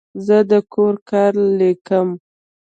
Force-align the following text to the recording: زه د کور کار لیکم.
زه 0.25 0.37
د 0.49 0.53
کور 0.73 0.95
کار 1.09 1.33
لیکم. 1.59 2.07